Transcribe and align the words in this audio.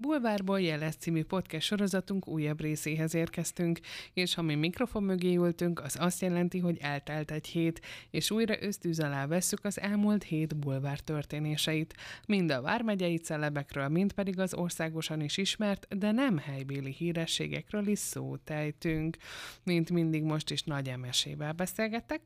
Bulvárból 0.00 0.60
jeles 0.60 0.94
című 0.94 1.24
podcast 1.24 1.66
sorozatunk 1.66 2.28
újabb 2.28 2.60
részéhez 2.60 3.14
érkeztünk, 3.14 3.78
és 4.12 4.34
ha 4.34 4.42
mi 4.42 4.54
mikrofon 4.54 5.02
mögé 5.02 5.34
ültünk, 5.34 5.80
az 5.80 5.96
azt 5.98 6.20
jelenti, 6.20 6.58
hogy 6.58 6.78
eltelt 6.80 7.30
egy 7.30 7.46
hét, 7.46 7.80
és 8.10 8.30
újra 8.30 8.62
ösztűz 8.62 9.00
alá 9.00 9.26
vesszük 9.26 9.64
az 9.64 9.80
elmúlt 9.80 10.22
hét 10.22 10.56
bulvár 10.56 11.00
történéseit. 11.00 11.94
Mind 12.26 12.50
a 12.50 12.60
vármegyei 12.60 13.16
celebekről, 13.16 13.88
mind 13.88 14.12
pedig 14.12 14.38
az 14.38 14.54
országosan 14.54 15.20
is 15.20 15.36
ismert, 15.36 15.98
de 15.98 16.10
nem 16.10 16.38
helybéli 16.38 16.92
hírességekről 16.92 17.86
is 17.86 17.98
szót 17.98 18.50
ejtünk. 18.50 19.16
Mint 19.64 19.90
mindig 19.90 20.22
most 20.22 20.50
is 20.50 20.62
nagy 20.62 20.88
emesével 20.88 21.52
beszélgetek. 21.52 22.20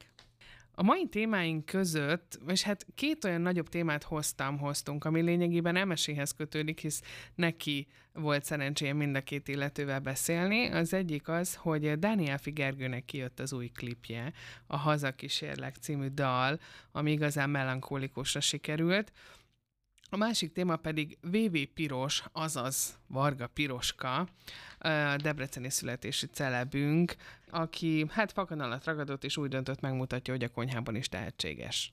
A 0.75 0.83
mai 0.83 1.07
témáink 1.07 1.65
között, 1.65 2.39
és 2.47 2.63
hát 2.63 2.87
két 2.95 3.25
olyan 3.25 3.41
nagyobb 3.41 3.69
témát 3.69 4.03
hoztam, 4.03 4.59
hoztunk, 4.59 5.05
ami 5.05 5.21
lényegében 5.21 5.77
emeséhez 5.77 6.31
kötődik, 6.31 6.81
hisz 6.81 7.03
neki 7.35 7.87
volt 8.13 8.45
szerencséje 8.45 8.93
mind 8.93 9.17
a 9.17 9.21
két 9.21 9.49
illetővel 9.49 10.01
beszélni. 10.01 10.67
Az 10.67 10.93
egyik 10.93 11.29
az, 11.29 11.55
hogy 11.55 11.99
Daniel 11.99 12.39
Figergőnek 12.39 13.05
kijött 13.05 13.41
az 13.41 13.53
új 13.53 13.69
klipje, 13.69 14.33
a 14.67 14.77
Hazakísérlek 14.77 15.75
című 15.75 16.09
dal, 16.09 16.61
ami 16.93 17.13
igazán 17.13 17.51
melankolikusra 17.51 18.41
sikerült. 18.41 19.13
A 20.15 20.17
másik 20.17 20.53
téma 20.53 20.77
pedig 20.77 21.19
VV 21.21 21.57
Piros, 21.75 22.23
azaz 22.33 22.99
Varga 23.07 23.47
Piroska, 23.47 24.29
debreceni 25.17 25.71
születési 25.71 26.27
celebünk, 26.27 27.15
aki 27.51 28.07
hát 28.11 28.33
fakanalat 28.33 28.85
ragadott, 28.85 29.25
és 29.25 29.37
úgy 29.37 29.49
döntött 29.49 29.81
megmutatja, 29.81 30.35
hogy 30.35 30.45
a 30.45 30.49
konyhában 30.49 30.95
is 30.95 31.09
tehetséges. 31.09 31.93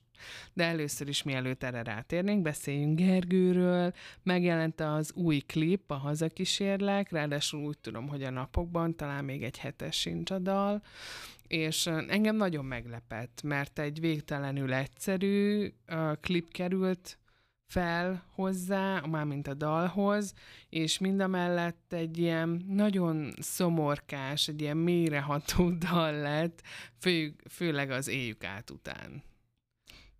De 0.52 0.64
először 0.64 1.08
is, 1.08 1.22
mielőtt 1.22 1.62
erre 1.62 1.82
rátérnénk, 1.82 2.42
beszéljünk 2.42 2.98
Gergőről. 2.98 3.92
Megjelent 4.22 4.80
az 4.80 5.12
új 5.12 5.38
klip, 5.38 5.90
a 5.90 5.94
Hazakísérlek, 5.94 7.10
ráadásul 7.10 7.60
úgy 7.60 7.78
tudom, 7.78 8.08
hogy 8.08 8.22
a 8.22 8.30
napokban 8.30 8.96
talán 8.96 9.24
még 9.24 9.42
egy 9.42 9.58
hetes 9.58 9.96
sincs 10.00 10.30
a 10.30 10.38
dal, 10.38 10.82
és 11.46 11.86
engem 11.86 12.36
nagyon 12.36 12.64
meglepett, 12.64 13.42
mert 13.42 13.78
egy 13.78 14.00
végtelenül 14.00 14.72
egyszerű 14.72 15.72
klip 16.20 16.52
került 16.52 17.16
fel 17.72 18.24
hozzá, 18.34 19.00
mármint 19.00 19.48
a 19.48 19.54
dalhoz, 19.54 20.34
és 20.68 20.98
mind 20.98 21.20
a 21.20 21.26
mellett 21.26 21.92
egy 21.92 22.18
ilyen 22.18 22.64
nagyon 22.68 23.32
szomorkás, 23.38 24.48
egy 24.48 24.60
ilyen 24.60 24.76
mélyreható 24.76 25.70
dal 25.90 26.12
lett, 26.12 26.62
fő, 26.98 27.34
főleg 27.50 27.90
az 27.90 28.08
éjjük 28.08 28.44
át 28.44 28.70
után. 28.70 29.22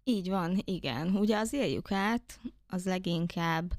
Így 0.05 0.29
van, 0.29 0.61
igen. 0.65 1.17
Ugye 1.17 1.39
az 1.39 1.53
éljük 1.53 1.93
át, 1.93 2.41
az 2.67 2.85
leginkább 2.85 3.73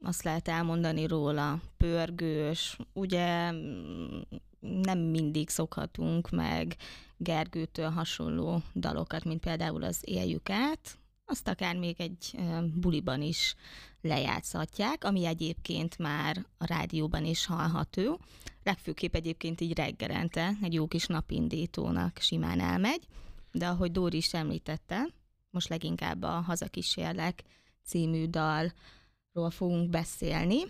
azt 0.00 0.22
lehet 0.22 0.48
elmondani 0.48 1.06
róla, 1.06 1.60
pörgős, 1.76 2.78
ugye 2.92 3.52
mm, 3.52 4.20
nem 4.60 4.98
mindig 4.98 5.48
szokhatunk 5.48 6.30
meg 6.30 6.76
Gergőtől 7.16 7.88
hasonló 7.88 8.62
dalokat, 8.74 9.24
mint 9.24 9.40
például 9.40 9.82
az 9.82 9.98
Éljük 10.00 10.50
át, 10.50 10.98
azt 11.24 11.48
akár 11.48 11.76
még 11.76 12.00
egy 12.00 12.38
buliban 12.74 13.22
is 13.22 13.54
lejátszhatják, 14.00 15.04
ami 15.04 15.24
egyébként 15.24 15.98
már 15.98 16.46
a 16.58 16.66
rádióban 16.66 17.24
is 17.24 17.46
hallható. 17.46 18.20
Legfőképp 18.62 19.14
egyébként 19.14 19.60
így 19.60 19.76
reggelente 19.76 20.52
egy 20.62 20.72
jó 20.72 20.86
kis 20.86 21.06
napindítónak 21.06 22.18
simán 22.18 22.60
elmegy, 22.60 23.06
de 23.52 23.66
ahogy 23.66 23.92
Dóri 23.92 24.16
is 24.16 24.34
említette, 24.34 25.08
most 25.50 25.68
leginkább 25.68 26.22
a 26.22 26.40
Hazakísérlek 26.40 27.42
című 27.84 28.26
dalról 28.26 29.50
fogunk 29.50 29.90
beszélni. 29.90 30.62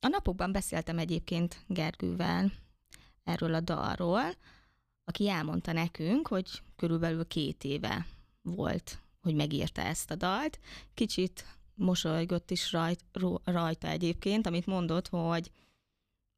A 0.00 0.08
napokban 0.08 0.52
beszéltem 0.52 0.98
egyébként 0.98 1.64
Gergővel 1.66 2.52
erről 3.24 3.54
a 3.54 3.60
dalról, 3.60 4.34
aki 5.04 5.28
elmondta 5.28 5.72
nekünk, 5.72 6.28
hogy 6.28 6.62
körülbelül 6.76 7.26
két 7.26 7.64
éve 7.64 8.06
volt 8.42 9.02
hogy 9.22 9.34
megírta 9.34 9.82
ezt 9.82 10.10
a 10.10 10.14
dalt. 10.14 10.58
Kicsit 10.94 11.44
mosolygott 11.74 12.50
is 12.50 12.72
rajt, 12.72 13.04
rajta 13.44 13.88
egyébként, 13.88 14.46
amit 14.46 14.66
mondott, 14.66 15.08
hogy 15.08 15.50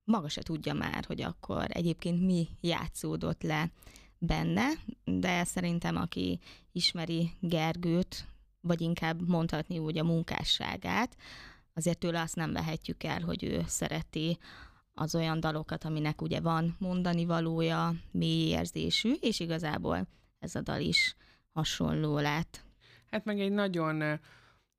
maga 0.05 0.29
se 0.29 0.43
tudja 0.43 0.75
már, 0.75 1.05
hogy 1.05 1.23
akkor 1.23 1.67
egyébként 1.69 2.21
mi 2.21 2.49
játszódott 2.61 3.43
le 3.43 3.71
benne, 4.19 4.69
de 5.05 5.45
szerintem 5.45 5.97
aki 5.97 6.41
ismeri 6.73 7.31
Gergőt, 7.41 8.29
vagy 8.61 8.81
inkább 8.81 9.29
mondhatni 9.29 9.79
úgy 9.79 9.99
a 9.99 10.05
munkásságát, 10.05 11.17
azért 11.75 11.99
tőle 11.99 12.21
azt 12.21 12.37
nem 12.37 12.53
vehetjük 12.53 13.03
el, 13.03 13.21
hogy 13.21 13.45
ő 13.45 13.65
szereti 13.67 14.39
az 14.95 15.15
olyan 15.15 15.41
dalokat, 15.41 15.85
aminek 15.85 16.23
ugye 16.23 16.41
van 16.41 16.77
mondani 16.79 17.25
valója, 17.25 17.95
mély 18.11 18.49
érzésű, 18.49 19.13
és 19.21 19.41
igazából 19.41 20.07
ez 20.39 20.55
a 20.55 20.61
dal 20.61 20.81
is 20.81 21.17
hasonló 21.53 22.19
lett. 22.19 22.65
Hát 23.15 23.25
meg 23.25 23.41
egy 23.41 23.53
nagyon, 23.53 24.21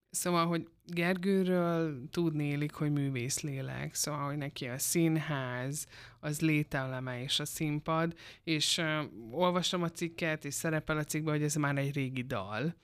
szóval, 0.09 0.45
hogy 0.45 0.67
Gergőről 0.85 2.09
tudnélik, 2.09 2.73
hogy 2.73 2.91
művész 2.91 3.41
lélek, 3.41 3.93
szóval, 3.93 4.25
hogy 4.25 4.37
neki 4.37 4.67
a 4.67 4.77
színház, 4.77 5.87
az 6.19 6.41
lételeme 6.41 7.21
és 7.21 7.39
a 7.39 7.45
színpad, 7.45 8.13
és 8.43 8.77
uh, 8.77 9.03
olvastam 9.31 9.83
a 9.83 9.89
cikket, 9.89 10.45
és 10.45 10.53
szerepel 10.53 10.97
a 10.97 11.03
cikkben, 11.03 11.33
hogy 11.33 11.43
ez 11.43 11.55
már 11.55 11.77
egy 11.77 11.93
régi 11.93 12.21
dal, 12.21 12.75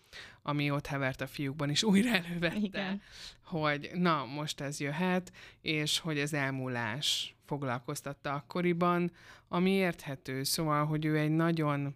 ami 0.42 0.72
ott 0.72 0.88
hevert 0.88 1.22
a 1.22 1.28
fiúkban 1.28 1.70
is 1.70 1.84
újra 1.84 2.10
elővette, 2.10 2.58
Igen. 2.60 3.02
hogy 3.44 3.92
na, 3.94 4.26
most 4.26 4.62
ez 4.62 4.80
jöhet, 4.80 5.32
és 5.62 6.00
hogy 6.00 6.20
az 6.20 6.34
elmúlás 6.34 7.36
foglalkoztatta 7.46 8.34
akkoriban, 8.34 9.12
ami 9.48 9.72
érthető, 9.72 10.44
szóval, 10.44 10.86
hogy 10.86 11.06
ő 11.06 11.18
egy 11.18 11.32
nagyon 11.32 11.96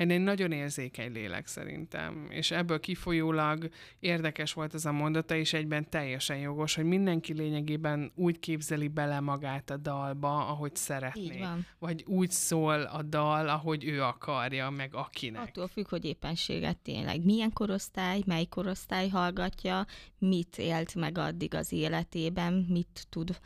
Hát 0.00 0.10
egy 0.10 0.20
nagyon 0.20 0.52
érzékeny 0.52 1.12
lélek 1.12 1.46
szerintem, 1.46 2.26
és 2.30 2.50
ebből 2.50 2.80
kifolyólag 2.80 3.68
érdekes 3.98 4.52
volt 4.52 4.74
ez 4.74 4.84
a 4.84 4.92
mondata, 4.92 5.34
és 5.34 5.52
egyben 5.52 5.90
teljesen 5.90 6.38
jogos, 6.38 6.74
hogy 6.74 6.84
mindenki 6.84 7.32
lényegében 7.32 8.12
úgy 8.14 8.38
képzeli 8.38 8.88
bele 8.88 9.20
magát 9.20 9.70
a 9.70 9.76
dalba, 9.76 10.46
ahogy 10.46 10.76
szeretné. 10.76 11.44
Vagy 11.78 12.04
úgy 12.06 12.30
szól 12.30 12.82
a 12.82 13.02
dal, 13.02 13.48
ahogy 13.48 13.84
ő 13.84 14.02
akarja, 14.02 14.70
meg 14.70 14.94
akinek. 14.94 15.42
Attól 15.42 15.68
függ, 15.68 15.88
hogy 15.88 16.04
éppenséget 16.04 16.78
tényleg 16.78 17.24
milyen 17.24 17.52
korosztály, 17.52 18.22
mely 18.26 18.44
korosztály 18.44 19.08
hallgatja, 19.08 19.86
mit 20.18 20.58
élt 20.58 20.94
meg 20.94 21.18
addig 21.18 21.54
az 21.54 21.72
életében, 21.72 22.66
mit 22.68 23.06
tud 23.08 23.40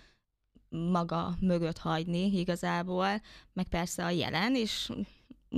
maga 0.68 1.36
mögött 1.40 1.78
hagyni 1.78 2.38
igazából, 2.38 3.20
meg 3.52 3.68
persze 3.68 4.04
a 4.04 4.10
jelen, 4.10 4.54
és 4.54 4.90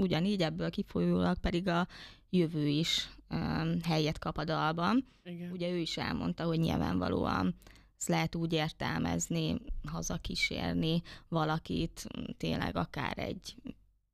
ugyanígy 0.01 0.43
ebből 0.43 0.71
kifolyólag 0.71 1.39
pedig 1.39 1.69
a 1.69 1.87
jövő 2.31 2.67
is 2.67 3.11
um, 3.31 3.81
helyet 3.83 4.19
kap 4.19 4.39
a 4.39 4.45
dalban. 4.45 5.07
Igen. 5.25 5.51
Ugye 5.51 5.71
ő 5.71 5.77
is 5.77 5.97
elmondta, 5.97 6.45
hogy 6.45 6.59
nyilvánvalóan 6.59 7.55
ezt 7.99 8.09
lehet 8.09 8.35
úgy 8.35 8.53
értelmezni, 8.53 9.57
hazakísérni 9.89 11.03
valakit, 11.29 12.07
tényleg 12.37 12.77
akár 12.77 13.19
egy 13.19 13.57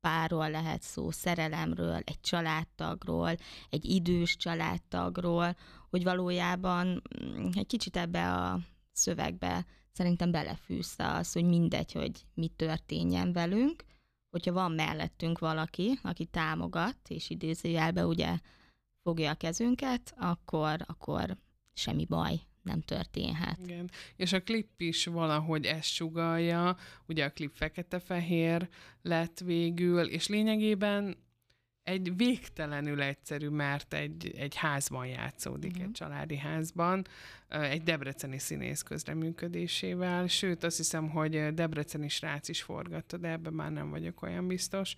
párról 0.01 0.49
lehet 0.49 0.81
szó, 0.81 1.11
szerelemről, 1.11 2.01
egy 2.03 2.19
családtagról, 2.21 3.35
egy 3.69 3.85
idős 3.85 4.37
családtagról, 4.37 5.55
hogy 5.89 6.03
valójában 6.03 7.01
mm, 7.23 7.49
egy 7.53 7.67
kicsit 7.67 7.97
ebbe 7.97 8.33
a 8.33 8.59
szövegbe 8.91 9.65
szerintem 9.91 10.31
belefűzte 10.31 11.11
az, 11.13 11.33
hogy 11.33 11.43
mindegy, 11.43 11.91
hogy 11.91 12.25
mi 12.33 12.47
történjen 12.47 13.33
velünk, 13.33 13.83
hogyha 14.33 14.53
van 14.53 14.71
mellettünk 14.71 15.39
valaki, 15.39 15.99
aki 16.01 16.25
támogat, 16.25 16.97
és 17.07 17.29
idézőjelbe 17.29 18.05
ugye 18.05 18.37
fogja 19.03 19.31
a 19.31 19.35
kezünket, 19.35 20.13
akkor, 20.17 20.83
akkor 20.85 21.37
semmi 21.73 22.05
baj 22.05 22.39
nem 22.61 22.81
történhet. 22.81 23.59
Igen, 23.63 23.89
és 24.15 24.33
a 24.33 24.43
klip 24.43 24.81
is 24.81 25.05
valahogy 25.05 25.65
ezt 25.65 25.89
sugalja, 25.89 26.77
ugye 27.07 27.25
a 27.25 27.31
klip 27.31 27.55
fekete-fehér 27.55 28.69
lett 29.01 29.39
végül, 29.39 30.07
és 30.07 30.27
lényegében 30.27 31.17
egy 31.83 32.15
végtelenül 32.15 33.01
egyszerű, 33.01 33.49
mert 33.49 33.93
egy, 33.93 34.33
egy 34.37 34.55
házban 34.55 35.07
játszódik, 35.07 35.71
uh-huh. 35.71 35.85
egy 35.85 35.91
családi 35.91 36.37
házban, 36.37 37.07
egy 37.49 37.83
debreceni 37.83 38.39
színész 38.39 38.81
közreműködésével, 38.81 40.27
sőt 40.27 40.63
azt 40.63 40.77
hiszem, 40.77 41.09
hogy 41.09 41.53
debreceni 41.53 42.09
srác 42.09 42.49
is 42.49 42.61
forgatta, 42.61 43.17
de 43.17 43.29
ebben 43.29 43.53
már 43.53 43.71
nem 43.71 43.89
vagyok 43.89 44.21
olyan 44.21 44.47
biztos. 44.47 44.95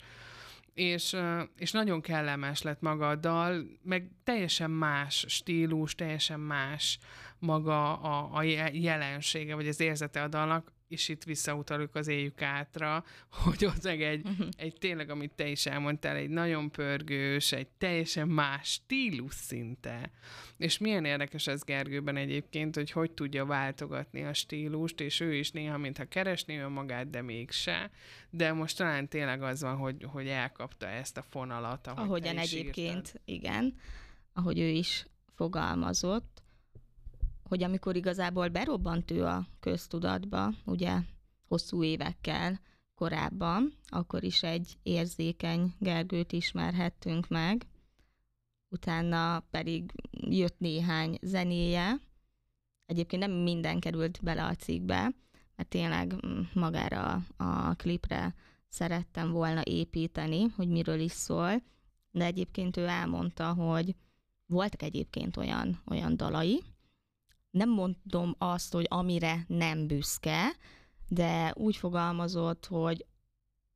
És, 0.73 1.15
és 1.57 1.71
nagyon 1.71 2.01
kellemes 2.01 2.61
lett 2.61 2.81
maga 2.81 3.09
a 3.09 3.15
dal, 3.15 3.65
meg 3.83 4.09
teljesen 4.23 4.71
más 4.71 5.25
stílus, 5.27 5.95
teljesen 5.95 6.39
más 6.39 6.99
maga 7.39 7.99
a, 7.99 8.37
a 8.37 8.43
jelensége, 8.71 9.55
vagy 9.55 9.67
az 9.67 9.79
érzete 9.79 10.23
a 10.23 10.27
dalnak, 10.27 10.71
és 10.87 11.09
itt 11.09 11.23
visszautaljuk 11.23 11.95
az 11.95 12.07
éjjük 12.07 12.41
átra, 12.41 13.03
hogy 13.43 13.65
ott 13.65 13.83
meg 13.83 14.01
egy, 14.01 14.25
uh-huh. 14.25 14.47
egy 14.57 14.75
tényleg, 14.79 15.09
amit 15.09 15.31
te 15.35 15.47
is 15.47 15.65
elmondtál, 15.65 16.15
egy 16.15 16.29
nagyon 16.29 16.71
pörgős, 16.71 17.51
egy 17.51 17.67
teljesen 17.67 18.27
más 18.27 18.69
stílus 18.69 19.33
szinte. 19.33 20.11
És 20.57 20.77
milyen 20.77 21.05
érdekes 21.05 21.47
ez 21.47 21.63
Gergőben 21.63 22.17
egyébként, 22.17 22.75
hogy 22.75 22.91
hogy 22.91 23.11
tudja 23.11 23.45
váltogatni 23.45 24.23
a 24.23 24.33
stílust, 24.33 25.01
és 25.01 25.19
ő 25.19 25.33
is 25.33 25.51
néha, 25.51 25.77
mintha 25.77 26.05
keresné 26.05 26.57
önmagát, 26.57 27.09
de 27.09 27.21
mégse. 27.21 27.91
De 28.29 28.53
most 28.53 28.77
talán 28.77 29.07
tényleg 29.07 29.41
az 29.41 29.61
van, 29.61 29.77
hogy, 29.77 30.05
hogy 30.11 30.27
elkapta 30.27 30.87
ezt 30.87 31.17
a 31.17 31.21
fonalat, 31.21 31.87
ahogy 31.87 32.03
Ahogyan 32.07 32.37
egyébként, 32.37 33.07
írtad. 33.07 33.21
igen, 33.25 33.75
ahogy 34.33 34.59
ő 34.59 34.67
is 34.67 35.05
fogalmazott, 35.35 36.43
hogy 37.49 37.63
amikor 37.63 37.95
igazából 37.95 38.47
berobbant 38.47 39.11
ő 39.11 39.25
a 39.25 39.47
köztudatba, 39.59 40.53
ugye 40.65 40.99
hosszú 41.47 41.83
évekkel 41.83 42.59
korábban, 42.95 43.73
akkor 43.87 44.23
is 44.23 44.43
egy 44.43 44.77
érzékeny 44.83 45.73
Gergőt 45.79 46.31
ismerhettünk 46.31 47.27
meg, 47.27 47.65
utána 48.69 49.39
pedig 49.39 49.91
jött 50.11 50.59
néhány 50.59 51.17
zenéje, 51.21 51.99
egyébként 52.85 53.27
nem 53.27 53.31
minden 53.31 53.79
került 53.79 54.19
bele 54.23 54.45
a 54.45 54.55
cikkbe, 54.55 55.13
mert 55.55 55.69
tényleg 55.69 56.15
magára 56.53 57.25
a 57.37 57.73
klipre 57.73 58.35
szerettem 58.67 59.31
volna 59.31 59.61
építeni, 59.63 60.43
hogy 60.55 60.67
miről 60.67 60.99
is 60.99 61.11
szól, 61.11 61.61
de 62.11 62.25
egyébként 62.25 62.77
ő 62.77 62.87
elmondta, 62.87 63.53
hogy 63.53 63.95
voltak 64.45 64.81
egyébként 64.81 65.37
olyan, 65.37 65.81
olyan 65.85 66.17
dalai, 66.17 66.61
nem 67.55 67.69
mondom 67.69 68.35
azt, 68.37 68.73
hogy 68.73 68.85
amire 68.89 69.45
nem 69.47 69.87
büszke, 69.87 70.55
de 71.07 71.53
úgy 71.55 71.75
fogalmazott, 71.75 72.65
hogy 72.65 73.05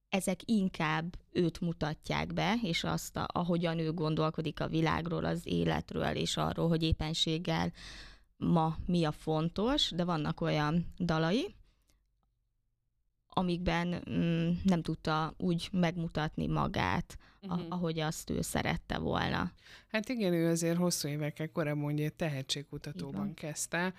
ezek 0.10 0.40
inkább 0.46 1.16
őt 1.31 1.60
mutatják 1.60 2.34
be, 2.34 2.56
és 2.62 2.84
azt, 2.84 3.16
a, 3.16 3.28
ahogyan 3.31 3.80
ő 3.80 3.94
gondolkodik 3.94 4.60
a 4.60 4.68
világról, 4.68 5.26
az 5.26 5.42
életről, 5.44 6.16
és 6.16 6.38
arról, 6.38 6.68
hogy 6.68 6.84
éppenséggel 6.84 7.72
ma 8.38 8.78
mi 8.86 9.04
a 9.04 9.12
fontos, 9.12 9.92
de 9.92 10.04
vannak 10.04 10.42
olyan 10.42 10.94
dalai, 10.98 11.56
amikben 13.30 14.04
mm, 14.10 14.50
nem 14.64 14.81
tudta 14.81 15.34
úgy 15.38 15.70
megmutatni 15.72 16.48
magát, 16.48 17.18
uh-huh. 17.42 17.66
ahogy 17.70 18.00
azt 18.00 18.30
ő 18.30 18.42
szerette 18.42 18.98
volna. 18.98 19.52
Hát 19.88 20.10
igen, 20.10 20.34
ő 20.34 20.50
azért 20.50 20.78
hosszú 20.78 21.08
évekkel 21.08 21.52
korábban 21.52 21.81
mondja, 21.81 22.10
tehetségkutatóban 22.10 23.34
kezdte. 23.34 23.94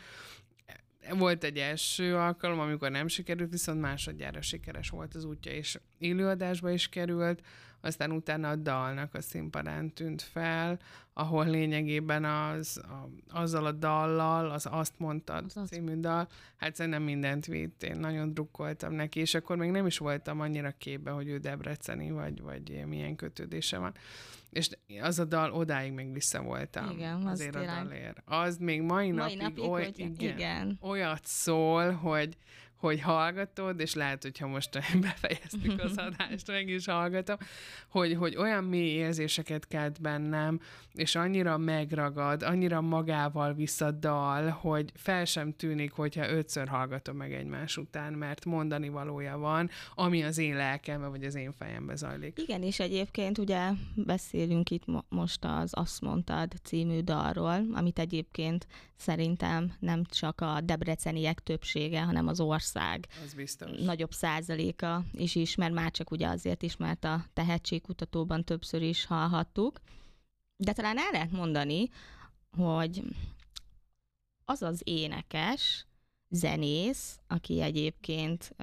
Volt 1.19 1.45
egy 1.45 1.59
első 1.59 2.17
alkalom, 2.17 2.61
amikor 2.61 2.91
nem 2.91 3.09
sikerült, 3.09 3.51
viszont 3.51 3.81
másodjára 3.81 4.43
sikeres 4.43 4.89
volt 4.89 5.15
az 5.15 5.25
útja, 5.25 5.53
és 5.53 5.79
élőadásba 5.99 6.71
is 6.71 6.89
került, 6.89 7.43
aztán 7.81 8.13
utána 8.13 8.49
a 8.49 8.57
dalnak 8.57 9.15
a 9.15 9.21
színpadán 9.21 9.93
tűnt 9.93 10.23
fel, 10.23 10.79
ahol 11.13 11.47
lényegében 11.47 12.25
az, 12.25 12.81
a, 12.83 13.09
azzal 13.39 13.67
a 13.67 13.73
dallal, 13.73 14.51
az 14.51 14.67
Azt 14.71 14.95
mondtad 14.97 15.53
az 15.55 15.69
című 15.69 15.95
dal, 15.95 16.29
hát 16.57 16.75
szerintem 16.75 17.03
mindent 17.03 17.47
vitt, 17.47 17.83
én 17.83 17.97
nagyon 17.97 18.33
drukkoltam 18.33 18.93
neki, 18.93 19.21
és 19.21 19.35
akkor 19.35 19.57
még 19.57 19.71
nem 19.71 19.87
is 19.87 19.99
voltam 19.99 20.41
annyira 20.41 20.75
képbe, 20.79 21.11
hogy 21.11 21.29
ő 21.29 21.39
debreceni, 21.39 22.11
vagy, 22.11 22.43
vagy 22.43 22.85
milyen 22.87 23.17
kötődése 23.17 23.79
van. 23.79 23.95
És 24.51 24.69
az 25.01 25.19
a 25.19 25.25
dal, 25.25 25.53
odáig 25.53 25.93
még 25.93 26.13
vissza 26.13 26.43
voltam. 26.43 26.91
Igen, 26.91 27.27
azért 27.27 27.55
az 27.55 27.63
a 27.63 27.65
dalért. 27.65 28.23
Az 28.25 28.57
még 28.57 28.83
mai, 28.83 29.11
mai 29.11 29.35
napig, 29.35 29.41
napig 29.41 29.65
oly, 29.65 29.91
igen, 29.95 30.37
igen. 30.37 30.79
olyat 30.81 31.25
szól, 31.25 31.91
hogy, 31.91 32.37
hogy 32.81 33.01
hallgatod, 33.01 33.81
és 33.81 33.95
lehet, 33.95 34.23
hogyha 34.23 34.47
most 34.47 34.71
befejeztük 35.01 35.83
az 35.83 35.97
adást, 36.09 36.47
meg 36.47 36.69
is 36.69 36.87
hallgatom, 36.87 37.37
hogy, 37.89 38.15
hogy 38.15 38.37
olyan 38.37 38.65
mély 38.65 38.91
érzéseket 38.91 39.69
kelt 39.69 40.01
bennem, 40.01 40.61
és 40.95 41.15
annyira 41.15 41.59
megragad, 41.59 42.43
annyira 42.43 42.81
magával 42.81 43.55
vissza 43.55 43.91
dal, 43.91 44.49
hogy 44.49 44.93
fel 44.95 45.25
sem 45.25 45.53
tűnik, 45.57 45.93
hogyha 45.93 46.31
ötször 46.31 46.69
hallgatom 46.69 47.17
meg 47.17 47.33
egymás 47.33 47.77
után, 47.77 48.13
mert 48.13 48.45
mondani 48.45 48.89
valója 48.89 49.39
van, 49.39 49.71
ami 49.95 50.23
az 50.23 50.39
én 50.39 50.57
lelkembe, 50.57 51.07
vagy 51.07 51.25
az 51.25 51.35
én 51.35 51.53
fejembe 51.53 51.97
zajlik. 51.97 52.39
Igen, 52.39 52.63
és 52.63 52.81
egyébként 52.81 53.39
ugye 53.39 53.71
beszélünk 53.95 54.71
itt 54.71 54.87
mo- 54.87 55.07
most 55.09 55.45
az 55.45 55.71
Azt 55.75 56.01
mondtad 56.01 56.53
című 56.63 57.01
dalról, 57.01 57.67
amit 57.73 57.99
egyébként 57.99 58.67
szerintem 58.97 59.73
nem 59.79 60.05
csak 60.05 60.41
a 60.41 60.61
debreceniek 60.61 61.41
többsége, 61.41 62.03
hanem 62.03 62.27
az 62.27 62.41
ország 62.41 62.69
ország 62.75 63.07
Az 63.25 63.35
biztos. 63.35 63.81
nagyobb 63.81 64.13
százaléka 64.13 65.05
is 65.13 65.35
ismer, 65.35 65.71
már 65.71 65.91
csak 65.91 66.11
ugye 66.11 66.29
azért 66.29 66.63
is, 66.63 66.77
mert 66.77 67.05
a 67.05 67.25
tehetségkutatóban 67.33 68.45
többször 68.45 68.83
is 68.83 69.05
hallhattuk. 69.05 69.81
De 70.57 70.73
talán 70.73 70.99
el 70.99 71.11
lehet 71.13 71.31
mondani, 71.31 71.89
hogy 72.57 73.03
az 74.45 74.63
az 74.63 74.81
énekes, 74.85 75.87
zenész, 76.29 77.19
aki 77.27 77.61
egyébként 77.61 78.55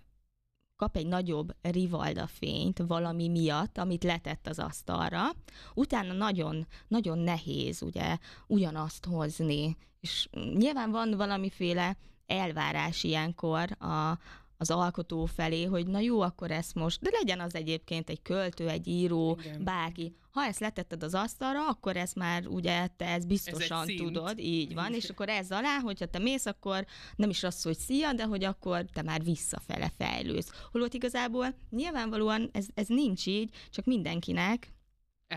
kap 0.76 0.96
egy 0.96 1.08
nagyobb 1.08 1.56
rivalda 1.62 2.28
fényt 2.28 2.78
valami 2.88 3.28
miatt, 3.28 3.78
amit 3.78 4.04
letett 4.04 4.48
az 4.48 4.60
asztalra, 4.60 5.30
utána 5.74 6.14
nagyon, 6.14 6.68
nagyon 6.88 7.18
nehéz 7.18 7.82
ugye 7.82 8.18
ugyanazt 8.48 9.06
hozni, 9.06 9.78
és 10.00 10.28
nyilván 10.54 10.92
van 10.92 11.12
valamiféle 11.18 11.98
elvárás 12.28 13.04
ilyenkor 13.04 13.72
a, 13.80 14.20
az 14.58 14.72
alkotó 14.72 15.26
felé, 15.26 15.64
hogy 15.64 15.88
na 15.88 16.00
jó, 16.00 16.22
akkor 16.22 16.52
ezt 16.52 16.76
most, 16.76 17.02
de 17.02 17.10
legyen 17.12 17.40
az 17.40 17.56
egyébként 17.56 18.10
egy 18.10 18.22
költő, 18.22 18.70
egy 18.70 18.88
író, 18.88 19.38
Igen. 19.40 19.64
bárki. 19.64 20.16
Ha 20.32 20.44
ezt 20.44 20.60
letetted 20.60 21.04
az 21.04 21.14
asztalra, 21.14 21.68
akkor 21.68 21.98
ezt 21.98 22.16
már 22.16 22.48
ugye 22.48 22.88
te 22.88 23.06
ezt 23.06 23.28
biztosan 23.28 23.90
ez 23.90 23.96
tudod, 23.98 24.40
így 24.40 24.74
van, 24.74 24.94
és 24.94 25.10
akkor 25.10 25.30
ez 25.30 25.52
alá, 25.52 25.80
hogyha 25.80 26.06
te 26.06 26.20
mész, 26.20 26.46
akkor 26.46 26.86
nem 27.16 27.30
is 27.30 27.44
az, 27.44 27.62
hogy 27.62 27.78
szia, 27.78 28.14
de 28.14 28.24
hogy 28.24 28.44
akkor 28.44 28.86
te 28.94 29.02
már 29.02 29.24
visszafele 29.24 29.92
fejlősz. 29.98 30.52
Holott 30.72 30.94
igazából 30.94 31.56
nyilvánvalóan 31.70 32.50
ez, 32.52 32.66
ez 32.74 32.88
nincs 32.88 33.26
így, 33.26 33.56
csak 33.70 33.86
mindenkinek, 33.86 34.74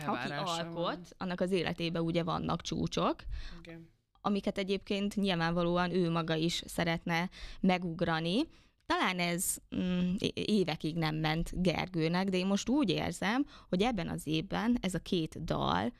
aki 0.06 0.32
alkot, 0.32 0.74
van. 0.74 1.00
annak 1.18 1.40
az 1.40 1.50
életében 1.50 2.02
ugye 2.02 2.22
vannak 2.22 2.62
csúcsok, 2.62 3.16
Igen 3.62 3.88
amiket 4.20 4.58
egyébként 4.58 5.16
nyilvánvalóan 5.16 5.90
ő 5.90 6.10
maga 6.10 6.34
is 6.34 6.62
szeretne 6.66 7.30
megugrani. 7.60 8.40
Talán 8.86 9.18
ez 9.18 9.56
mm, 9.76 10.14
évekig 10.34 10.96
nem 10.96 11.16
ment 11.16 11.62
Gergőnek, 11.62 12.28
de 12.28 12.36
én 12.36 12.46
most 12.46 12.68
úgy 12.68 12.90
érzem, 12.90 13.46
hogy 13.68 13.82
ebben 13.82 14.08
az 14.08 14.26
évben 14.26 14.78
ez 14.80 14.94
a 14.94 14.98
két 14.98 15.44
dal, 15.44 15.92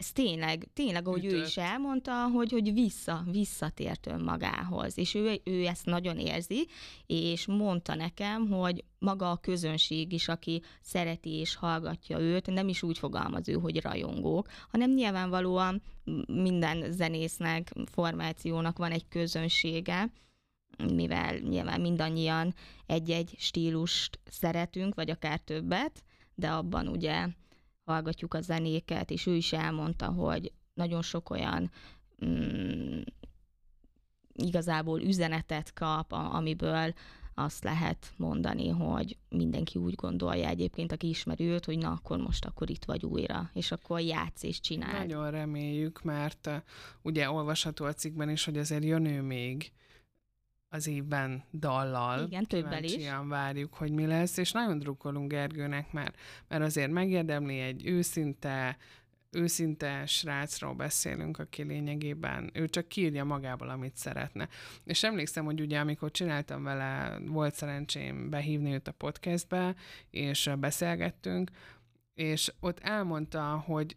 ez 0.00 0.12
tényleg, 0.12 0.68
tényleg, 0.72 1.08
ahogy 1.08 1.24
Ütött. 1.24 1.38
ő 1.38 1.42
is 1.42 1.56
elmondta, 1.56 2.28
hogy, 2.28 2.50
hogy 2.52 2.72
vissza, 2.72 3.24
visszatért 3.30 4.06
önmagához, 4.06 4.98
és 4.98 5.14
ő, 5.14 5.40
ő 5.44 5.66
ezt 5.66 5.86
nagyon 5.86 6.18
érzi, 6.18 6.66
és 7.06 7.46
mondta 7.46 7.94
nekem, 7.94 8.48
hogy 8.48 8.84
maga 8.98 9.30
a 9.30 9.36
közönség 9.36 10.12
is, 10.12 10.28
aki 10.28 10.62
szereti 10.80 11.30
és 11.30 11.54
hallgatja 11.54 12.18
őt, 12.18 12.46
nem 12.46 12.68
is 12.68 12.82
úgy 12.82 12.98
fogalmaz 12.98 13.48
ő, 13.48 13.52
hogy 13.52 13.80
rajongók, 13.80 14.48
hanem 14.70 14.94
nyilvánvalóan 14.94 15.82
minden 16.26 16.92
zenésznek, 16.92 17.72
formációnak 17.84 18.78
van 18.78 18.90
egy 18.90 19.08
közönsége, 19.08 20.12
mivel 20.94 21.36
nyilván 21.36 21.80
mindannyian 21.80 22.54
egy-egy 22.86 23.34
stílust 23.38 24.18
szeretünk, 24.30 24.94
vagy 24.94 25.10
akár 25.10 25.40
többet, 25.40 26.02
de 26.34 26.48
abban 26.48 26.88
ugye 26.88 27.26
hallgatjuk 27.90 28.34
a 28.34 28.40
zenéket, 28.40 29.10
és 29.10 29.26
ő 29.26 29.34
is 29.34 29.52
elmondta, 29.52 30.06
hogy 30.06 30.52
nagyon 30.74 31.02
sok 31.02 31.30
olyan 31.30 31.70
mm, 32.24 33.00
igazából 34.32 35.00
üzenetet 35.00 35.72
kap, 35.72 36.12
amiből 36.12 36.94
azt 37.34 37.64
lehet 37.64 38.12
mondani, 38.16 38.68
hogy 38.68 39.16
mindenki 39.28 39.78
úgy 39.78 39.94
gondolja 39.94 40.48
egyébként, 40.48 40.92
aki 40.92 41.08
ismeri 41.08 41.44
őt, 41.44 41.64
hogy 41.64 41.78
na, 41.78 41.90
akkor 41.90 42.18
most 42.18 42.44
akkor 42.44 42.70
itt 42.70 42.84
vagy 42.84 43.04
újra, 43.04 43.50
és 43.52 43.72
akkor 43.72 44.00
játsz 44.00 44.42
és 44.42 44.60
csinál. 44.60 44.98
Nagyon 44.98 45.30
reméljük, 45.30 46.02
mert 46.02 46.50
ugye 47.02 47.30
olvasható 47.30 47.84
a 47.84 47.92
cikkben 47.92 48.28
is, 48.30 48.44
hogy 48.44 48.58
azért 48.58 48.84
jön 48.84 49.04
ő 49.04 49.22
még 49.22 49.72
az 50.72 50.86
évben 50.86 51.44
dallal. 51.52 52.26
Igen, 52.26 52.44
többel 52.44 52.84
is. 52.84 52.96
várjuk, 53.28 53.74
hogy 53.74 53.92
mi 53.92 54.06
lesz, 54.06 54.36
és 54.36 54.52
nagyon 54.52 54.78
drukkolunk 54.78 55.30
Gergőnek, 55.30 55.92
mert, 55.92 56.18
mert 56.48 56.62
azért 56.62 56.90
megérdemli 56.90 57.58
egy 57.58 57.86
őszinte, 57.86 58.76
őszinte 59.30 60.06
srácról 60.06 60.74
beszélünk, 60.74 61.38
aki 61.38 61.62
lényegében 61.62 62.50
ő 62.52 62.68
csak 62.68 62.88
kírja 62.88 63.24
magából, 63.24 63.68
amit 63.68 63.96
szeretne. 63.96 64.48
És 64.84 65.02
emlékszem, 65.02 65.44
hogy 65.44 65.60
ugye 65.60 65.78
amikor 65.78 66.10
csináltam 66.10 66.62
vele, 66.62 67.18
volt 67.26 67.54
szerencsém 67.54 68.30
behívni 68.30 68.72
őt 68.72 68.88
a 68.88 68.92
podcastbe, 68.92 69.74
és 70.10 70.50
beszélgettünk, 70.58 71.50
és 72.14 72.52
ott 72.60 72.78
elmondta, 72.78 73.62
hogy 73.66 73.96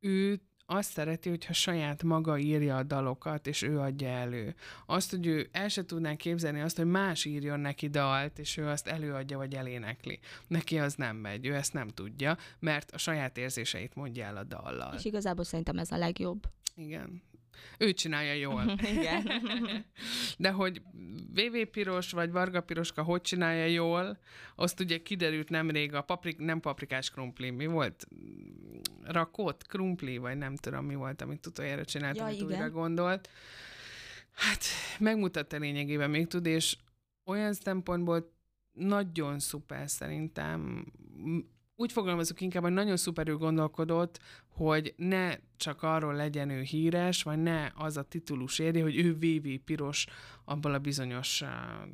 ő 0.00 0.40
azt 0.70 0.90
szereti, 0.90 1.28
hogyha 1.28 1.52
saját 1.52 2.02
maga 2.02 2.38
írja 2.38 2.76
a 2.76 2.82
dalokat, 2.82 3.46
és 3.46 3.62
ő 3.62 3.78
adja 3.78 4.08
elő. 4.08 4.54
Azt, 4.86 5.10
hogy 5.10 5.26
ő 5.26 5.48
el 5.52 5.68
se 5.68 5.84
tudná 5.84 6.14
képzelni 6.14 6.60
azt, 6.60 6.76
hogy 6.76 6.86
más 6.86 7.24
írjon 7.24 7.60
neki 7.60 7.88
dalt, 7.88 8.38
és 8.38 8.56
ő 8.56 8.66
azt 8.66 8.86
előadja, 8.86 9.36
vagy 9.36 9.54
elénekli. 9.54 10.18
Neki 10.46 10.78
az 10.78 10.94
nem 10.94 11.16
megy, 11.16 11.46
ő 11.46 11.54
ezt 11.54 11.72
nem 11.72 11.88
tudja, 11.88 12.36
mert 12.58 12.90
a 12.90 12.98
saját 12.98 13.38
érzéseit 13.38 13.94
mondja 13.94 14.24
el 14.24 14.36
a 14.36 14.44
dallal. 14.44 14.94
És 14.94 15.04
igazából 15.04 15.44
szerintem 15.44 15.78
ez 15.78 15.90
a 15.90 15.96
legjobb. 15.96 16.42
Igen, 16.74 17.22
ő 17.78 17.92
csinálja 17.92 18.32
jól. 18.32 18.78
Igen. 18.96 19.30
De 20.38 20.50
hogy 20.50 20.82
VV 21.34 21.56
Piros 21.70 22.10
vagy 22.10 22.30
Varga 22.30 22.60
Piroska 22.60 23.02
hogy 23.02 23.20
csinálja 23.20 23.64
jól, 23.64 24.18
azt 24.56 24.80
ugye 24.80 25.02
kiderült 25.02 25.48
nemrég 25.48 25.94
a 25.94 26.02
paprik, 26.02 26.38
nem 26.38 26.60
paprikás 26.60 27.10
krumpli, 27.10 27.50
mi 27.50 27.66
volt? 27.66 28.06
Rakott 29.04 29.66
krumpli, 29.66 30.18
vagy 30.18 30.36
nem 30.36 30.56
tudom 30.56 30.84
mi 30.84 30.94
volt, 30.94 31.22
amit 31.22 31.46
utoljára 31.46 31.84
csinált, 31.84 32.16
Ja, 32.16 32.24
amit 32.24 32.40
igen. 32.40 32.46
újra 32.46 32.70
gondolt. 32.70 33.28
Hát 34.32 34.64
megmutatta 34.98 35.56
lényegében 35.56 36.10
még 36.10 36.26
tud, 36.26 36.46
és 36.46 36.76
olyan 37.24 37.52
szempontból 37.52 38.32
nagyon 38.72 39.38
szuper 39.38 39.90
szerintem. 39.90 40.86
Úgy 41.80 41.92
fogalmazok 41.92 42.40
inkább, 42.40 42.62
hogy 42.62 42.72
nagyon 42.72 42.96
szuperül 42.96 43.36
gondolkodott, 43.36 44.18
hogy 44.48 44.94
ne 44.96 45.34
csak 45.56 45.82
arról 45.82 46.14
legyen 46.14 46.50
ő 46.50 46.60
híres, 46.60 47.22
vagy 47.22 47.38
ne 47.38 47.70
az 47.74 47.96
a 47.96 48.02
titulus 48.02 48.58
érje, 48.58 48.82
hogy 48.82 48.96
ő 48.96 49.14
VV 49.14 49.64
Piros 49.64 50.06
abból 50.44 50.74
a 50.74 50.78
bizonyos 50.78 51.40
uh, 51.40 51.48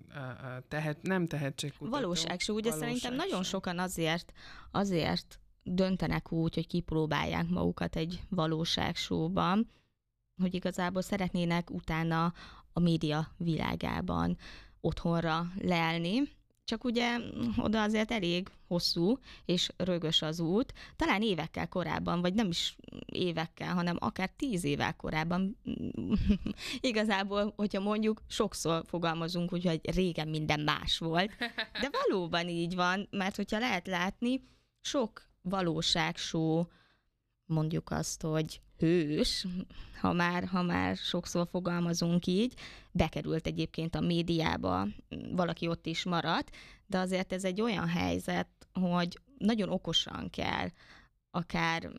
uh, 0.08 0.64
tehet, 0.68 1.02
nem 1.02 1.26
tehetségkutató. 1.26 2.00
Valóságsó, 2.00 2.54
ugye 2.54 2.70
szerintem 2.70 3.14
nagyon 3.14 3.42
sokan 3.42 3.78
azért, 3.78 4.32
azért 4.70 5.40
döntenek 5.62 6.32
úgy, 6.32 6.54
hogy 6.54 6.66
kipróbálják 6.66 7.48
magukat 7.48 7.96
egy 7.96 8.20
valóságsóban, 8.28 9.70
hogy 10.42 10.54
igazából 10.54 11.02
szeretnének 11.02 11.70
utána 11.70 12.32
a 12.72 12.80
média 12.80 13.34
világában 13.36 14.36
otthonra 14.80 15.46
leelni, 15.60 16.35
csak 16.66 16.84
ugye 16.84 17.18
oda 17.56 17.82
azért 17.82 18.10
elég 18.10 18.48
hosszú 18.68 19.18
és 19.44 19.70
rögös 19.76 20.22
az 20.22 20.40
út. 20.40 20.72
Talán 20.96 21.22
évekkel 21.22 21.68
korábban, 21.68 22.20
vagy 22.20 22.34
nem 22.34 22.48
is 22.48 22.76
évekkel, 23.06 23.74
hanem 23.74 23.96
akár 24.00 24.30
tíz 24.36 24.64
évvel 24.64 24.96
korábban 24.96 25.56
igazából, 26.80 27.52
hogyha 27.56 27.80
mondjuk 27.80 28.22
sokszor 28.28 28.84
fogalmazunk, 28.86 29.52
úgy, 29.52 29.64
hogy 29.64 29.94
régen 29.94 30.28
minden 30.28 30.60
más 30.60 30.98
volt, 30.98 31.36
de 31.80 31.90
valóban 31.90 32.48
így 32.48 32.74
van, 32.74 33.08
mert 33.10 33.36
hogyha 33.36 33.58
lehet 33.58 33.86
látni, 33.86 34.42
sok 34.80 35.22
valóságsó, 35.42 36.70
mondjuk 37.44 37.90
azt, 37.90 38.22
hogy 38.22 38.60
hős, 38.78 39.46
ha 40.00 40.12
már, 40.12 40.44
ha 40.44 40.62
már 40.62 40.96
sokszor 40.96 41.48
fogalmazunk 41.50 42.26
így, 42.26 42.54
bekerült 42.92 43.46
egyébként 43.46 43.94
a 43.94 44.00
médiába, 44.00 44.88
valaki 45.30 45.68
ott 45.68 45.86
is 45.86 46.04
maradt, 46.04 46.50
de 46.86 46.98
azért 46.98 47.32
ez 47.32 47.44
egy 47.44 47.60
olyan 47.60 47.88
helyzet, 47.88 48.48
hogy 48.72 49.20
nagyon 49.38 49.68
okosan 49.68 50.30
kell 50.30 50.68
akár 51.30 51.90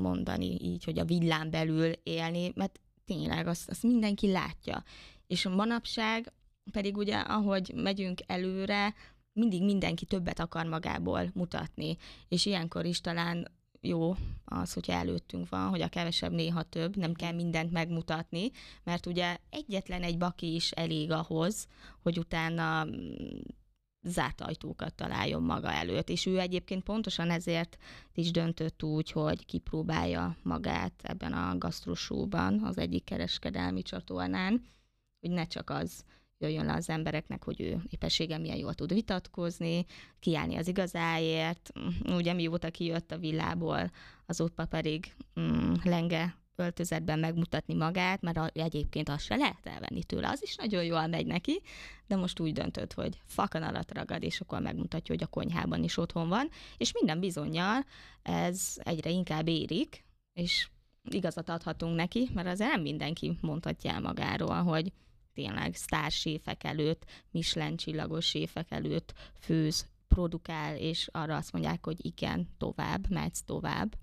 mondani 0.00 0.58
így, 0.62 0.84
hogy 0.84 0.98
a 0.98 1.04
villám 1.04 1.50
belül 1.50 1.92
élni, 2.02 2.52
mert 2.54 2.80
tényleg 3.04 3.46
azt, 3.46 3.70
azt 3.70 3.82
mindenki 3.82 4.30
látja. 4.30 4.82
És 5.26 5.48
manapság 5.48 6.32
pedig 6.72 6.96
ugye, 6.96 7.16
ahogy 7.16 7.72
megyünk 7.74 8.20
előre, 8.26 8.94
mindig 9.32 9.64
mindenki 9.64 10.04
többet 10.04 10.40
akar 10.40 10.66
magából 10.66 11.30
mutatni, 11.34 11.96
és 12.28 12.46
ilyenkor 12.46 12.84
is 12.84 13.00
talán 13.00 13.48
jó 13.80 14.14
az, 14.44 14.72
hogyha 14.72 14.92
előttünk 14.92 15.48
van, 15.48 15.68
hogy 15.68 15.80
a 15.80 15.88
kevesebb 15.88 16.32
néha 16.32 16.62
több, 16.62 16.96
nem 16.96 17.12
kell 17.12 17.32
mindent 17.32 17.70
megmutatni, 17.72 18.50
mert 18.84 19.06
ugye 19.06 19.36
egyetlen 19.50 20.02
egy 20.02 20.18
baki 20.18 20.54
is 20.54 20.70
elég 20.70 21.10
ahhoz, 21.10 21.66
hogy 22.02 22.18
utána 22.18 22.84
mm, 22.84 22.90
zárt 24.02 24.40
ajtókat 24.40 24.94
találjon 24.94 25.42
maga 25.42 25.72
előtt, 25.72 26.08
és 26.08 26.26
ő 26.26 26.38
egyébként 26.38 26.82
pontosan 26.82 27.30
ezért 27.30 27.76
is 28.14 28.30
döntött 28.30 28.82
úgy, 28.82 29.10
hogy 29.10 29.46
kipróbálja 29.46 30.36
magát 30.42 30.92
ebben 31.02 31.32
a 31.32 31.58
gasztrosóban, 31.58 32.64
az 32.64 32.78
egyik 32.78 33.04
kereskedelmi 33.04 33.82
csatornán, 33.82 34.64
hogy 35.20 35.30
ne 35.30 35.46
csak 35.46 35.70
az 35.70 36.04
jöjjön 36.38 36.66
le 36.66 36.72
az 36.72 36.88
embereknek, 36.88 37.44
hogy 37.44 37.60
ő 37.60 37.82
épessége 37.90 38.38
milyen 38.38 38.56
jól 38.56 38.74
tud 38.74 38.92
vitatkozni, 38.92 39.84
kiállni 40.18 40.56
az 40.56 40.68
igazáért. 40.68 41.72
Ugye 42.04 42.32
mióta 42.32 42.70
kijött 42.70 43.12
a 43.12 43.18
villából, 43.18 43.90
azóta 44.26 44.66
pedig 44.66 45.14
mm, 45.40 45.72
lenge 45.84 46.36
öltözetben 46.56 47.18
megmutatni 47.18 47.74
magát, 47.74 48.20
mert 48.20 48.36
a, 48.36 48.50
egyébként 48.52 49.08
azt 49.08 49.24
se 49.24 49.36
lehet 49.36 49.66
elvenni 49.66 50.04
tőle, 50.04 50.28
az 50.28 50.42
is 50.42 50.56
nagyon 50.56 50.84
jól 50.84 51.06
megy 51.06 51.26
neki, 51.26 51.62
de 52.06 52.16
most 52.16 52.40
úgy 52.40 52.52
döntött, 52.52 52.92
hogy 52.92 53.20
fakan 53.26 53.62
alatt 53.62 53.92
ragad, 53.92 54.22
és 54.22 54.40
akkor 54.40 54.60
megmutatja, 54.60 55.14
hogy 55.14 55.22
a 55.24 55.26
konyhában 55.26 55.82
is 55.82 55.96
otthon 55.96 56.28
van, 56.28 56.48
és 56.76 56.92
minden 56.92 57.20
bizonyal 57.20 57.84
ez 58.22 58.74
egyre 58.76 59.10
inkább 59.10 59.48
érik, 59.48 60.04
és 60.32 60.68
igazat 61.10 61.48
adhatunk 61.48 61.96
neki, 61.96 62.28
mert 62.34 62.48
azért 62.48 62.70
nem 62.70 62.80
mindenki 62.80 63.38
mondhatja 63.40 63.90
el 63.92 64.00
magáról, 64.00 64.62
hogy 64.62 64.92
tényleg 65.36 65.74
sztárséfek 65.74 66.64
előtt, 66.64 67.04
Michelin 67.30 67.76
csillagos 67.76 68.26
séfek 68.26 68.70
előtt 68.70 69.12
főz, 69.40 69.86
produkál, 70.08 70.76
és 70.76 71.08
arra 71.12 71.36
azt 71.36 71.52
mondják, 71.52 71.84
hogy 71.84 72.04
igen, 72.04 72.48
tovább, 72.58 73.10
mehetsz 73.10 73.40
tovább. 73.40 73.96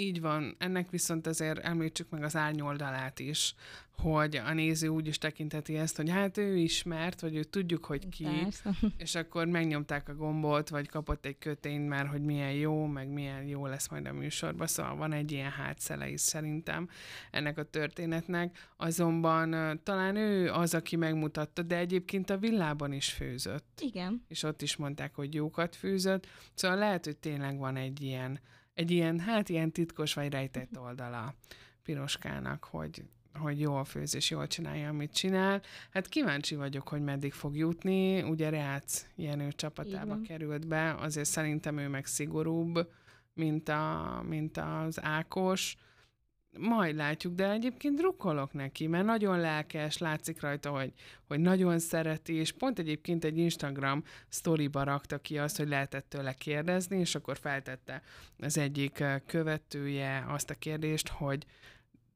Így 0.00 0.20
van, 0.20 0.54
ennek 0.58 0.90
viszont 0.90 1.26
azért 1.26 1.58
említsük 1.58 2.10
meg 2.10 2.22
az 2.22 2.36
árnyoldalát 2.36 3.18
is, 3.18 3.54
hogy 4.00 4.36
a 4.36 4.52
néző 4.52 4.88
úgy 4.88 5.06
is 5.06 5.18
tekintheti 5.18 5.76
ezt, 5.76 5.96
hogy 5.96 6.10
hát 6.10 6.38
ő 6.38 6.56
ismert, 6.56 7.20
vagy 7.20 7.36
ő 7.36 7.44
tudjuk, 7.44 7.84
hogy 7.84 8.08
ki, 8.08 8.24
Persze. 8.24 8.70
és 8.96 9.14
akkor 9.14 9.46
megnyomták 9.46 10.08
a 10.08 10.14
gombot, 10.14 10.68
vagy 10.68 10.88
kapott 10.88 11.24
egy 11.24 11.38
kötényt 11.38 11.88
már, 11.88 12.06
hogy 12.06 12.22
milyen 12.22 12.52
jó, 12.52 12.86
meg 12.86 13.08
milyen 13.08 13.44
jó 13.44 13.66
lesz 13.66 13.88
majd 13.88 14.06
a 14.06 14.12
műsorban, 14.12 14.66
szóval 14.66 14.96
van 14.96 15.12
egy 15.12 15.32
ilyen 15.32 15.50
hátszele 15.50 16.08
is 16.08 16.20
szerintem 16.20 16.88
ennek 17.30 17.58
a 17.58 17.64
történetnek, 17.64 18.68
azonban 18.76 19.80
talán 19.82 20.16
ő 20.16 20.50
az, 20.50 20.74
aki 20.74 20.96
megmutatta, 20.96 21.62
de 21.62 21.76
egyébként 21.76 22.30
a 22.30 22.38
villában 22.38 22.92
is 22.92 23.12
főzött 23.12 23.80
Igen. 23.82 24.24
és 24.28 24.42
ott 24.42 24.62
is 24.62 24.76
mondták, 24.76 25.14
hogy 25.14 25.34
jókat 25.34 25.76
fűzött. 25.76 26.26
Szóval 26.54 26.78
lehet, 26.78 27.04
hogy 27.04 27.16
tényleg 27.16 27.58
van 27.58 27.76
egy 27.76 28.00
ilyen, 28.00 28.40
egy 28.80 28.90
ilyen, 28.90 29.18
hát 29.18 29.48
ilyen 29.48 29.72
titkos 29.72 30.14
vagy 30.14 30.32
rejtett 30.32 30.78
oldala 30.78 31.34
Piroskának, 31.82 32.64
hogy, 32.64 33.02
hogy 33.34 33.60
jól 33.60 33.84
főz 33.84 34.14
és 34.14 34.30
jól 34.30 34.46
csinálja, 34.46 34.88
amit 34.88 35.12
csinál. 35.12 35.62
Hát 35.90 36.08
kíváncsi 36.08 36.54
vagyok, 36.54 36.88
hogy 36.88 37.02
meddig 37.02 37.32
fog 37.32 37.56
jutni. 37.56 38.22
Ugye 38.22 38.48
Reác 38.48 39.06
Jenő 39.16 39.52
csapatába 39.52 40.06
van. 40.06 40.22
került 40.22 40.66
be, 40.66 40.94
azért 40.94 41.28
szerintem 41.28 41.78
ő 41.78 41.88
meg 41.88 42.06
szigorúbb, 42.06 42.90
mint, 43.34 43.68
a, 43.68 44.22
mint 44.28 44.56
az 44.56 45.02
Ákos. 45.02 45.76
Majd 46.58 46.96
látjuk, 46.96 47.34
de 47.34 47.50
egyébként 47.50 47.96
drukkolok 47.96 48.52
neki, 48.52 48.86
mert 48.86 49.04
nagyon 49.04 49.40
lelkes, 49.40 49.98
látszik 49.98 50.40
rajta, 50.40 50.70
hogy, 50.70 50.92
hogy 51.26 51.40
nagyon 51.40 51.78
szereti, 51.78 52.34
és 52.34 52.52
pont 52.52 52.78
egyébként 52.78 53.24
egy 53.24 53.38
Instagram 53.38 54.04
sztoriba 54.28 54.82
rakta 54.82 55.18
ki 55.18 55.38
azt, 55.38 55.56
hogy 55.56 55.68
lehetett 55.68 56.08
tőle 56.08 56.32
kérdezni, 56.32 56.98
és 56.98 57.14
akkor 57.14 57.36
feltette 57.36 58.02
az 58.38 58.58
egyik 58.58 59.04
követője 59.26 60.24
azt 60.28 60.50
a 60.50 60.54
kérdést, 60.54 61.08
hogy 61.08 61.46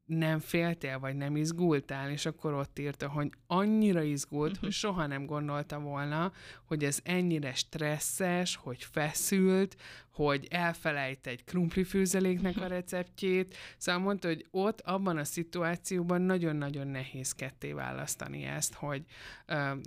nem 0.06 0.38
féltél, 0.38 0.98
vagy 0.98 1.16
nem 1.16 1.36
izgultál, 1.36 2.10
és 2.10 2.26
akkor 2.26 2.52
ott 2.52 2.78
írta, 2.78 3.08
hogy 3.08 3.30
annyira 3.46 4.02
izgult, 4.02 4.56
hogy 4.56 4.72
soha 4.72 5.06
nem 5.06 5.26
gondolta 5.26 5.78
volna, 5.78 6.32
hogy 6.64 6.84
ez 6.84 6.98
ennyire 7.02 7.54
stresszes, 7.54 8.56
hogy 8.56 8.84
feszült, 8.84 9.76
hogy 10.14 10.46
elfelejt 10.50 11.26
egy 11.26 11.44
krumplifőzeléknek 11.44 12.56
a 12.56 12.66
receptjét. 12.66 13.56
Szóval 13.76 14.00
mondta, 14.00 14.28
hogy 14.28 14.46
ott, 14.50 14.80
abban 14.80 15.16
a 15.16 15.24
szituációban 15.24 16.22
nagyon-nagyon 16.22 16.86
nehéz 16.86 17.32
ketté 17.32 17.72
választani 17.72 18.42
ezt, 18.42 18.74
hogy, 18.74 19.04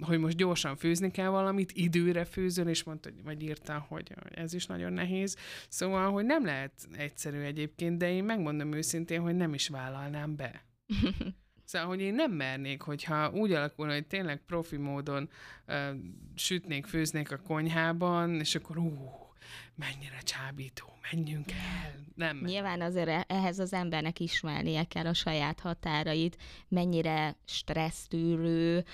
hogy 0.01 0.19
most 0.19 0.37
gyorsan 0.37 0.75
főzni 0.75 1.11
kell 1.11 1.29
valamit, 1.29 1.71
időre 1.71 2.25
főzöl, 2.25 2.67
és 2.67 2.83
mondta, 2.83 3.09
vagy 3.23 3.43
írta, 3.43 3.85
hogy 3.89 4.13
ez 4.31 4.53
is 4.53 4.65
nagyon 4.65 4.93
nehéz. 4.93 5.37
Szóval, 5.69 6.11
hogy 6.11 6.25
nem 6.25 6.45
lehet 6.45 6.87
egyszerű 6.91 7.39
egyébként, 7.39 7.97
de 7.97 8.11
én 8.11 8.23
megmondom 8.23 8.73
őszintén, 8.73 9.21
hogy 9.21 9.35
nem 9.35 9.53
is 9.53 9.67
vállalnám 9.67 10.35
be. 10.35 10.65
Szóval, 11.67 11.87
hogy 11.87 12.01
én 12.01 12.13
nem 12.13 12.31
mernék, 12.31 12.81
hogyha 12.81 13.31
úgy 13.31 13.51
alakulna, 13.51 13.93
hogy 13.93 14.07
tényleg 14.07 14.45
profi 14.45 14.77
módon 14.77 15.29
ö, 15.65 15.89
sütnék, 16.35 16.85
főznék 16.85 17.31
a 17.31 17.37
konyhában, 17.37 18.39
és 18.39 18.55
akkor 18.55 18.77
ú, 18.77 19.26
mennyire 19.75 20.19
csábító, 20.23 20.85
menjünk 21.11 21.51
el. 21.51 21.95
Nem. 22.15 22.41
Nyilván 22.45 22.81
azért 22.81 23.07
e- 23.07 23.25
ehhez 23.27 23.59
az 23.59 23.73
embernek 23.73 24.19
ismernie 24.19 24.83
kell 24.83 25.05
a 25.05 25.13
saját 25.13 25.59
határait, 25.59 26.37
mennyire 26.67 27.35
stressztűrő, 27.45 28.85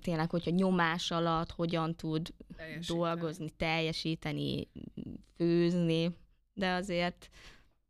tényleg, 0.00 0.30
hogyha 0.30 0.50
nyomás 0.50 1.10
alatt 1.10 1.50
hogyan 1.50 1.94
tud 1.96 2.34
teljesíteni. 2.56 2.98
dolgozni, 3.00 3.50
teljesíteni, 3.50 4.68
főzni, 5.36 6.16
de 6.54 6.72
azért 6.72 7.30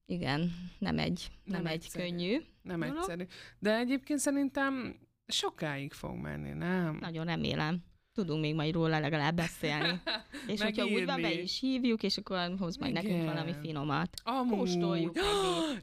igen, 0.07 0.53
nem 0.79 0.99
egy, 0.99 1.31
nem, 1.45 1.63
Nem 1.63 1.67
egy 1.73 1.75
egyszerű. 1.85 2.05
könnyű. 2.09 2.39
Nem 2.63 2.81
dolog. 2.81 2.97
egyszerű. 2.97 3.25
De 3.59 3.77
egyébként 3.77 4.19
szerintem 4.19 4.99
sokáig 5.27 5.93
fog 5.93 6.15
menni, 6.17 6.51
nem? 6.53 6.97
Nagyon 7.01 7.25
remélem. 7.25 7.85
Tudunk 8.15 8.41
még 8.41 8.55
majd 8.55 8.75
róla 8.75 8.99
legalább 8.99 9.35
beszélni. 9.37 10.01
És 10.47 10.59
Meg 10.59 10.69
hogyha 10.75 10.85
úgy 10.85 11.05
van, 11.05 11.21
be 11.21 11.31
írni. 11.31 11.43
is 11.43 11.61
hívjuk, 11.61 12.03
és 12.03 12.17
akkor 12.17 12.55
hoz 12.59 12.77
majd 12.77 12.93
nekünk 12.93 13.13
Igen. 13.15 13.25
valami 13.27 13.55
finomat. 13.61 14.09
Amúgy. 14.25 14.59
Kóstoljuk 14.59 15.15
meg 15.15 15.25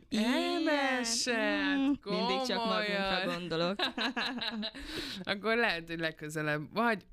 még. 0.09 0.19
Elmeset, 0.23 1.77
Mm, 1.77 1.91
Mindig 2.03 2.41
csak 2.47 2.65
magunkra 2.65 3.21
gondolok. 3.25 3.75
Akkor 5.31 5.55
lehet, 5.57 5.87
hogy 5.87 5.99
legközelebb, 5.99 6.61
vagy 6.73 7.03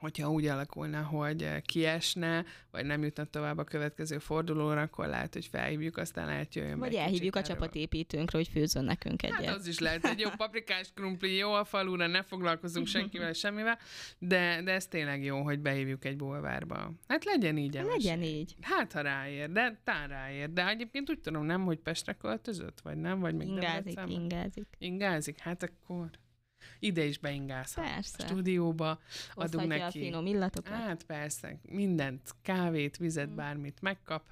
hogyha 0.00 0.30
úgy 0.30 0.46
alakulna, 0.46 1.02
hogy 1.02 1.42
eh, 1.42 1.60
kiesne, 1.60 2.44
vagy 2.70 2.84
nem 2.84 3.02
jutna 3.02 3.24
tovább 3.24 3.58
a 3.58 3.64
következő 3.64 4.18
fordulóra, 4.18 4.80
akkor 4.80 5.06
lehet, 5.06 5.32
hogy 5.32 5.46
felhívjuk, 5.46 5.96
aztán 5.96 6.26
lehet 6.26 6.54
jöjjön 6.54 6.78
Vagy 6.78 6.94
elhívjuk 6.94 7.36
a 7.36 7.42
csapatépítőnkre, 7.42 8.38
hogy 8.38 8.48
főzzön 8.48 8.84
nekünk 8.84 9.22
egyet. 9.22 9.44
Hát 9.44 9.54
az 9.54 9.66
is 9.66 9.78
lehet, 9.78 10.04
egy 10.04 10.20
jó 10.20 10.28
paprikás 10.36 10.92
krumpli, 10.94 11.36
jó 11.36 11.52
a 11.52 11.64
falura, 11.64 12.06
ne 12.06 12.22
foglalkozunk 12.22 12.86
senkivel, 12.86 13.32
semmivel, 13.32 13.78
de, 14.18 14.62
de 14.62 14.72
ez 14.72 14.86
tényleg 14.86 15.24
jó, 15.24 15.42
hogy 15.42 15.58
behívjuk 15.60 16.04
egy 16.04 16.16
bulvárba. 16.16 16.92
Hát 17.08 17.24
legyen 17.24 17.56
így, 17.56 17.76
Emes. 17.76 17.92
Legyen 17.92 18.22
így. 18.22 18.54
Hát, 18.60 18.92
ha 18.92 19.00
ráér, 19.00 19.50
de 19.50 19.80
tán 19.84 20.08
ráér. 20.08 20.52
De 20.52 20.68
egyébként 20.68 21.10
úgy 21.10 21.20
tudom, 21.20 21.44
nem, 21.44 21.64
hogy 21.64 21.78
Pestre 21.78 22.12
költözött, 22.12 22.80
vagy 22.80 22.96
nem, 22.96 23.20
vagy 23.20 23.34
még 23.34 23.48
Ingázik, 23.48 23.94
Debrecenbe? 23.94 24.12
ingázik. 24.12 24.66
Ingázik? 24.78 25.38
Hát 25.38 25.62
akkor 25.62 26.10
ide 26.78 27.04
is 27.04 27.18
beingázhat. 27.18 27.84
Persze. 27.84 28.22
A 28.22 28.26
stúdióba 28.26 28.88
adunk 29.34 29.62
Hozhatja 29.62 29.84
a 29.84 29.86
neki. 29.86 29.98
finom 29.98 30.26
illatokat. 30.26 30.72
Hát 30.72 31.02
persze, 31.04 31.58
mindent, 31.68 32.34
kávét, 32.42 32.96
vizet, 32.96 33.28
Mm. 33.28 33.34
bármit 33.36 33.80
megkap, 33.80 34.22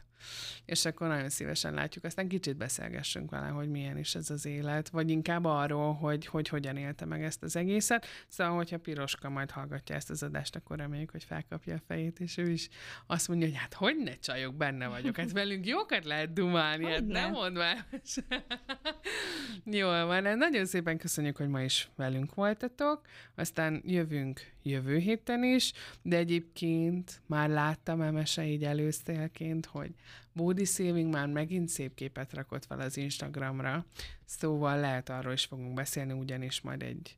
és 0.65 0.85
akkor 0.85 1.09
nagyon 1.09 1.29
szívesen 1.29 1.75
látjuk. 1.75 2.05
Aztán 2.05 2.29
kicsit 2.29 2.57
beszélgessünk 2.57 3.31
vele, 3.31 3.47
hogy 3.47 3.69
milyen 3.69 3.99
is 3.99 4.15
ez 4.15 4.31
az 4.31 4.47
élet, 4.47 4.89
vagy 4.89 5.11
inkább 5.11 5.45
arról, 5.45 5.95
hogy, 5.95 6.27
hogy 6.27 6.49
hogyan 6.49 6.77
élte 6.77 7.05
meg 7.05 7.23
ezt 7.23 7.43
az 7.43 7.57
egészet. 7.57 8.07
Szóval, 8.29 8.55
hogyha 8.55 8.79
Piroska 8.79 9.29
majd 9.29 9.51
hallgatja 9.51 9.95
ezt 9.95 10.11
az 10.11 10.23
adást, 10.23 10.57
akkor 10.57 10.77
reméljük, 10.77 11.11
hogy 11.11 11.25
felkapja 11.25 11.75
a 11.75 11.81
fejét, 11.87 12.21
és 12.21 12.37
ő 12.37 12.51
is 12.51 12.69
azt 13.07 13.29
mondja, 13.29 13.47
hogy 13.47 13.57
hát 13.57 13.75
hogy 13.75 13.97
ne 13.97 14.15
csajok, 14.15 14.55
benne 14.55 14.87
vagyok. 14.87 15.17
Hát 15.17 15.33
velünk 15.33 15.67
jókat 15.67 16.05
lehet 16.05 16.33
dumálni, 16.33 16.85
hát 16.85 16.95
Hogyne. 16.95 17.21
nem 17.21 17.31
mondd 17.31 17.55
már. 17.55 17.87
Jól 19.65 20.07
van, 20.07 20.25
hát 20.25 20.37
nagyon 20.37 20.67
szépen 20.67 20.99
köszönjük, 20.99 21.37
hogy 21.37 21.49
ma 21.49 21.63
is 21.63 21.91
velünk 21.97 22.35
voltatok, 22.35 23.01
aztán 23.35 23.83
jövünk 23.85 24.41
jövő 24.69 24.99
héten 24.99 25.45
is, 25.45 25.73
de 26.03 26.17
egyébként 26.17 27.23
már 27.27 27.49
láttam 27.49 28.01
Emese 28.01 28.47
így 28.47 28.65
előszélként, 28.65 29.67
hogy 29.67 29.95
Bódi 30.33 30.65
Saving 30.65 31.13
már 31.13 31.27
megint 31.27 31.69
szép 31.69 31.95
képet 31.95 32.33
rakott 32.33 32.65
fel 32.65 32.81
az 32.81 32.97
Instagramra, 32.97 33.87
szóval 34.25 34.81
lehet 34.81 35.09
arról 35.09 35.33
is 35.33 35.45
fogunk 35.45 35.75
beszélni, 35.75 36.13
ugyanis 36.13 36.61
majd 36.61 36.83
egy 36.83 37.17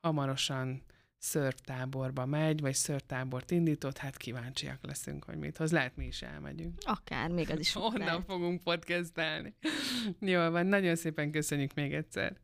hamarosan 0.00 0.82
szörtáborba 1.18 2.26
megy, 2.26 2.60
vagy 2.60 2.74
szörtábort 2.74 3.50
indított, 3.50 3.98
hát 3.98 4.16
kíváncsiak 4.16 4.86
leszünk, 4.86 5.24
hogy 5.24 5.36
mit 5.36 5.56
hoz. 5.56 5.72
Lehet 5.72 5.96
mi 5.96 6.06
is 6.06 6.22
elmegyünk. 6.22 6.78
Akár, 6.82 7.30
még 7.30 7.50
az 7.50 7.58
is 7.58 7.76
Onnan 7.90 7.98
lehet. 7.98 8.24
fogunk 8.26 8.62
podcastelni. 8.62 9.54
Jól 10.20 10.50
van, 10.50 10.66
nagyon 10.66 10.96
szépen 10.96 11.30
köszönjük 11.30 11.74
még 11.74 11.94
egyszer. 11.94 12.36